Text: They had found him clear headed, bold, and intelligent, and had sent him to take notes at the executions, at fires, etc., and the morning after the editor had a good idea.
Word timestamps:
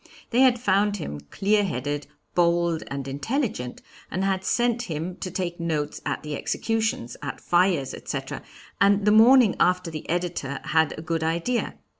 They 0.31 0.39
had 0.39 0.59
found 0.59 0.97
him 0.97 1.19
clear 1.29 1.63
headed, 1.63 2.07
bold, 2.33 2.83
and 2.87 3.07
intelligent, 3.07 3.83
and 4.09 4.23
had 4.25 4.43
sent 4.43 4.81
him 4.89 5.15
to 5.17 5.29
take 5.29 5.59
notes 5.59 6.01
at 6.07 6.23
the 6.23 6.35
executions, 6.35 7.15
at 7.21 7.39
fires, 7.39 7.93
etc., 7.93 8.41
and 8.81 9.05
the 9.05 9.11
morning 9.11 9.55
after 9.59 9.91
the 9.91 10.09
editor 10.09 10.59
had 10.63 10.97
a 10.97 11.03
good 11.03 11.23
idea. 11.23 11.75